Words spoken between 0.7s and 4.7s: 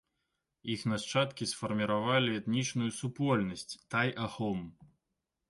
Іх нашчадкі сфарміравалі этнічную супольнасць тай-ахом.